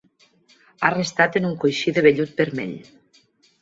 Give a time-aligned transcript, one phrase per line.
[0.87, 2.77] Ha restat en un coixí de vellut vermell.